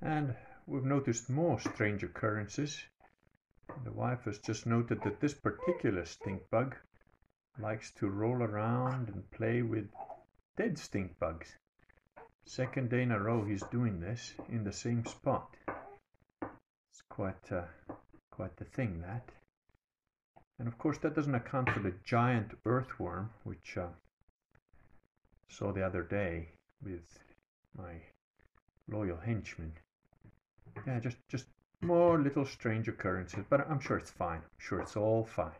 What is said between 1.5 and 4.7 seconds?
strange occurrences. The wife has just